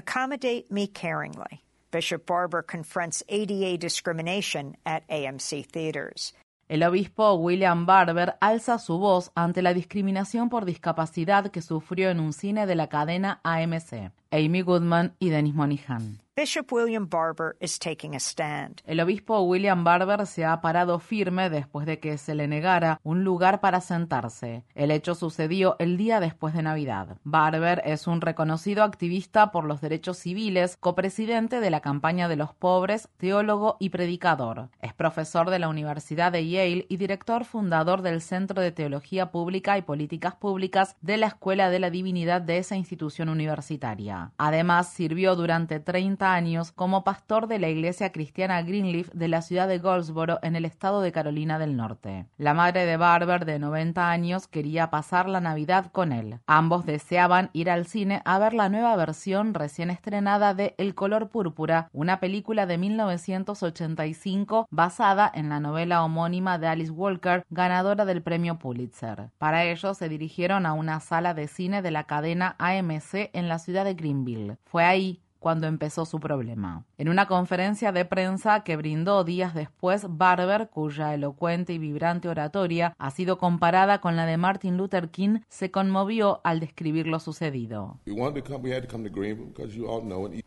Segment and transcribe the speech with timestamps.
[0.00, 1.60] Accommodate me caringly.
[1.90, 6.32] Bishop Barber confronts ADA discrimination at AMC theaters.
[6.70, 12.20] El obispo William Barber alza su voz ante la discriminación por discapacidad que sufrió en
[12.20, 14.10] un cine de la cadena AMC.
[14.32, 16.20] Amy Goodman y Dennis Monihan.
[16.36, 18.80] Bishop William Barber is taking a stand.
[18.86, 23.24] El obispo William Barber se ha parado firme después de que se le negara un
[23.24, 24.64] lugar para sentarse.
[24.74, 27.18] El hecho sucedió el día después de Navidad.
[27.24, 32.54] Barber es un reconocido activista por los derechos civiles, copresidente de la campaña de los
[32.54, 34.70] pobres, teólogo y predicador.
[34.80, 39.76] Es profesor de la Universidad de Yale y director fundador del Centro de Teología Pública
[39.76, 44.19] y Políticas Públicas de la Escuela de la Divinidad de esa institución universitaria.
[44.38, 49.68] Además, sirvió durante 30 años como pastor de la iglesia cristiana Greenleaf de la ciudad
[49.68, 52.26] de Goldsboro en el estado de Carolina del Norte.
[52.36, 56.38] La madre de Barber, de 90 años, quería pasar la Navidad con él.
[56.46, 61.28] Ambos deseaban ir al cine a ver la nueva versión recién estrenada de El color
[61.30, 68.22] púrpura, una película de 1985 basada en la novela homónima de Alice Walker, ganadora del
[68.22, 69.30] premio Pulitzer.
[69.38, 73.58] Para ello se dirigieron a una sala de cine de la cadena AMC en la
[73.58, 74.56] ciudad de Greenville.
[74.64, 76.84] Fue ahí cuando empezó su problema.
[76.98, 82.94] En una conferencia de prensa que brindó días después, Barber, cuya elocuente y vibrante oratoria
[82.98, 87.98] ha sido comparada con la de Martin Luther King, se conmovió al describir lo sucedido.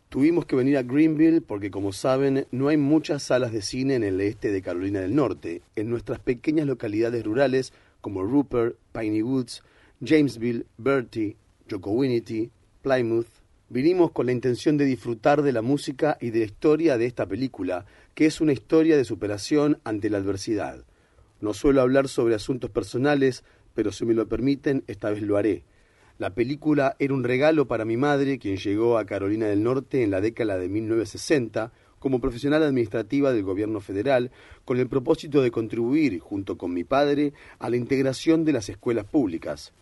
[0.08, 4.04] Tuvimos que venir a Greenville porque, como saben, no hay muchas salas de cine en
[4.04, 5.62] el este de Carolina del Norte.
[5.74, 9.64] En nuestras pequeñas localidades rurales como Rupert, Piney Woods,
[10.00, 11.36] Jamesville, Bertie,
[11.68, 13.43] Jocowinity, Plymouth,
[13.74, 17.26] Vinimos con la intención de disfrutar de la música y de la historia de esta
[17.26, 20.84] película, que es una historia de superación ante la adversidad.
[21.40, 23.42] No suelo hablar sobre asuntos personales,
[23.74, 25.64] pero si me lo permiten, esta vez lo haré.
[26.18, 30.12] La película era un regalo para mi madre, quien llegó a Carolina del Norte en
[30.12, 34.30] la década de 1960 como profesional administrativa del gobierno federal,
[34.64, 39.06] con el propósito de contribuir, junto con mi padre, a la integración de las escuelas
[39.06, 39.72] públicas.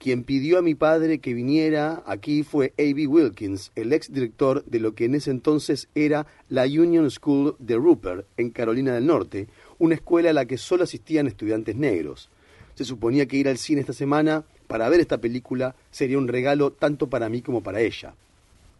[0.00, 3.06] Quien pidió a mi padre que viniera aquí fue A.B.
[3.06, 7.76] Wilkins, el ex director de lo que en ese entonces era la Union School de
[7.76, 12.30] Rupert, en Carolina del Norte, una escuela a la que solo asistían estudiantes negros.
[12.76, 16.72] Se suponía que ir al cine esta semana para ver esta película sería un regalo
[16.72, 18.14] tanto para mí como para ella.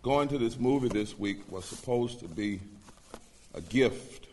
[0.03, 2.61] Going to this movie this week was supposed to be
[3.53, 4.29] a gift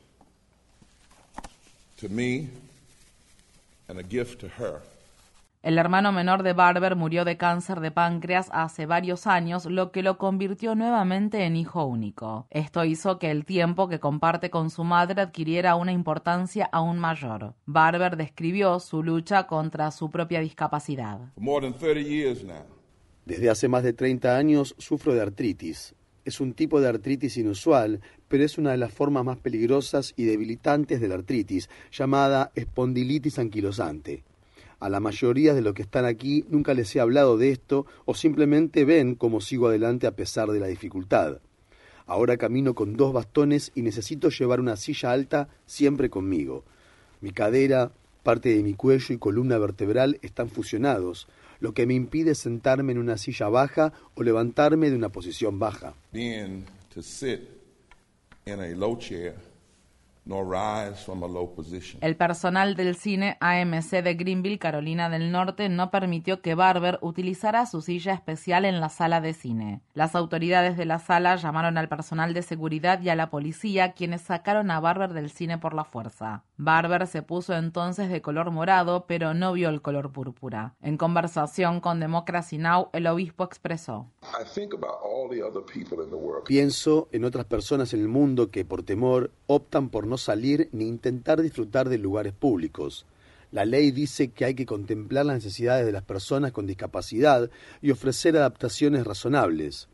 [2.00, 2.48] to me
[3.90, 4.80] and a gift to her.
[5.64, 10.04] El hermano menor de Barber murió de cáncer de páncreas hace varios años, lo que
[10.04, 12.46] lo convirtió nuevamente en hijo único.
[12.52, 17.56] Esto hizo que el tiempo que comparte con su madre adquiriera una importancia aún mayor.
[17.66, 21.20] Barber describió su lucha contra su propia discapacidad.
[23.26, 25.96] Desde hace más de 30 años sufro de artritis.
[26.24, 30.26] Es un tipo de artritis inusual, pero es una de las formas más peligrosas y
[30.26, 34.24] debilitantes de la artritis, llamada espondilitis anquilosante.
[34.80, 38.14] A la mayoría de los que están aquí nunca les he hablado de esto o
[38.14, 41.40] simplemente ven cómo sigo adelante a pesar de la dificultad.
[42.06, 46.64] Ahora camino con dos bastones y necesito llevar una silla alta siempre conmigo.
[47.22, 47.92] Mi cadera,
[48.24, 51.28] parte de mi cuello y columna vertebral están fusionados,
[51.60, 55.96] lo que me impide sentarme en una silla baja o levantarme de una posición baja.
[62.02, 67.66] El personal del cine AMC de Greenville, Carolina del Norte, no permitió que Barber utilizara
[67.66, 69.82] su silla especial en la sala de cine.
[69.94, 74.22] Las autoridades de la sala llamaron al personal de seguridad y a la policía, quienes
[74.22, 76.44] sacaron a Barber del cine por la fuerza.
[76.58, 80.76] Barber se puso entonces de color morado, pero no vio el color púrpura.
[80.82, 84.08] En conversación con Democracy Now, el obispo expresó:
[86.46, 90.88] Pienso en otras personas en el mundo que por temor optan por no salir ni
[90.88, 93.06] intentar disfrutar de lugares públicos.
[93.52, 97.50] La ley dice que hay que contemplar las necesidades de las personas con discapacidad
[97.82, 99.88] y ofrecer adaptaciones razonables.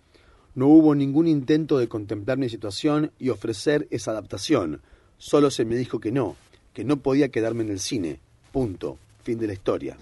[0.55, 4.81] No hubo ningún intento de contemplar mi situación y ofrecer esa adaptación.
[5.17, 6.35] Solo se me dijo que no,
[6.73, 8.19] que no podía quedarme en el cine.
[8.51, 8.97] Punto.
[9.23, 9.97] Fin de la historia.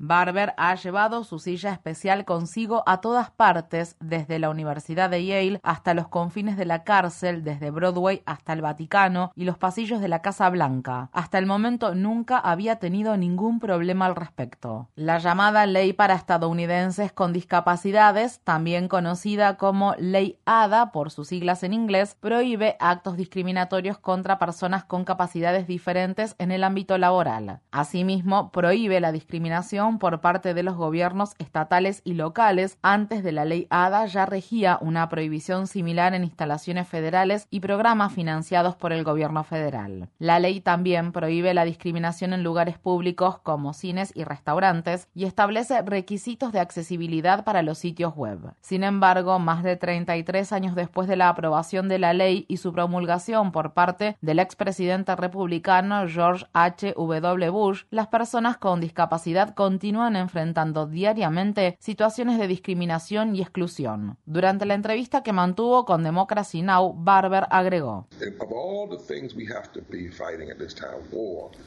[0.00, 5.60] Barber ha llevado su silla especial consigo a todas partes, desde la Universidad de Yale
[5.62, 10.08] hasta los confines de la cárcel, desde Broadway hasta el Vaticano y los pasillos de
[10.08, 11.10] la Casa Blanca.
[11.12, 14.88] Hasta el momento nunca había tenido ningún problema al respecto.
[14.96, 21.62] La llamada Ley para Estadounidenses con Discapacidades, también conocida como Ley ADA por sus siglas
[21.62, 27.60] en inglés, prohíbe actos discriminatorios contra personas con capacidades diferentes en el ámbito laboral.
[27.70, 32.78] Asimismo, Prohíbe la discriminación por parte de los gobiernos estatales y locales.
[32.82, 38.12] Antes de la ley ADA ya regía una prohibición similar en instalaciones federales y programas
[38.12, 40.08] financiados por el gobierno federal.
[40.18, 45.82] La ley también prohíbe la discriminación en lugares públicos como cines y restaurantes y establece
[45.82, 48.54] requisitos de accesibilidad para los sitios web.
[48.60, 52.72] Sin embargo, más de 33 años después de la aprobación de la ley y su
[52.72, 56.94] promulgación por parte del expresidente republicano George H.
[56.96, 57.50] W.
[57.50, 64.18] Bush, las personas con discapacidad continúan enfrentando diariamente situaciones de discriminación y exclusión.
[64.24, 68.06] Durante la entrevista que mantuvo con Democracy Now, Barber agregó: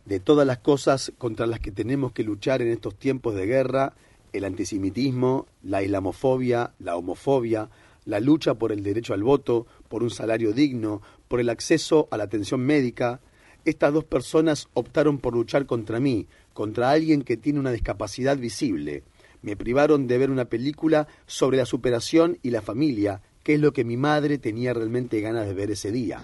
[0.06, 3.92] De todas las cosas contra las que tenemos que luchar en estos tiempos de guerra,
[4.32, 7.68] el antisemitismo, la islamofobia, la homofobia,
[8.06, 12.16] la lucha por el derecho al voto, por un salario digno, por el acceso a
[12.16, 13.20] la atención médica,
[13.72, 19.04] estas dos personas optaron por luchar contra mí, contra alguien que tiene una discapacidad visible.
[19.42, 23.72] Me privaron de ver una película sobre la superación y la familia, que es lo
[23.72, 26.20] que mi madre tenía realmente ganas de ver ese día.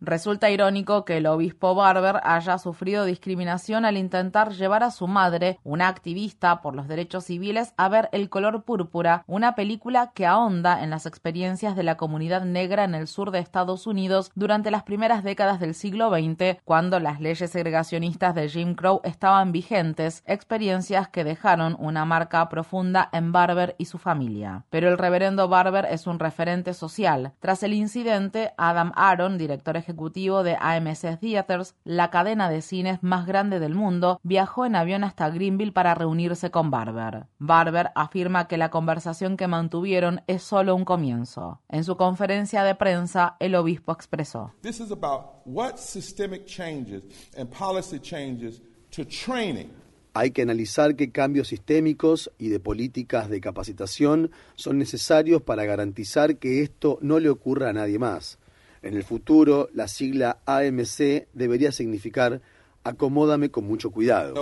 [0.00, 5.60] Resulta irónico que el obispo Barber haya sufrido discriminación al intentar llevar a su madre,
[5.62, 10.82] una activista por los derechos civiles, a ver El color púrpura, una película que ahonda
[10.82, 14.82] en las experiencias de la comunidad negra en el sur de Estados Unidos durante las
[14.82, 21.08] primeras décadas del siglo XX, cuando las leyes segregacionistas de Jim Crow estaban vigentes, experiencias
[21.08, 24.39] que dejaron una marca profunda en Barber y su familia.
[24.70, 27.32] Pero el reverendo Barber es un referente social.
[27.40, 33.26] Tras el incidente, Adam Aaron, director ejecutivo de AMC Theaters, la cadena de cines más
[33.26, 37.26] grande del mundo, viajó en avión hasta Greenville para reunirse con Barber.
[37.38, 41.60] Barber afirma que la conversación que mantuvieron es solo un comienzo.
[41.68, 47.04] En su conferencia de prensa, el obispo expresó: This is about what systemic changes
[47.36, 49.70] and policy changes to training
[50.14, 56.36] hay que analizar qué cambios sistémicos y de políticas de capacitación son necesarios para garantizar
[56.36, 58.38] que esto no le ocurra a nadie más.
[58.82, 62.40] En el futuro, la sigla AMC debería significar
[62.82, 64.34] acomódame con mucho cuidado.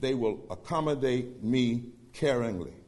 [0.00, 2.83] they will accommodate me caringly.